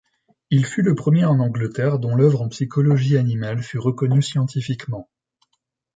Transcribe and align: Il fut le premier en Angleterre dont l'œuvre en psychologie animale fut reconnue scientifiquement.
Il 0.49 0.65
fut 0.65 0.81
le 0.81 0.95
premier 0.95 1.25
en 1.25 1.37
Angleterre 1.39 1.99
dont 1.99 2.15
l'œuvre 2.15 2.41
en 2.41 2.49
psychologie 2.49 3.17
animale 3.19 3.61
fut 3.61 3.77
reconnue 3.77 4.23
scientifiquement. 4.23 5.07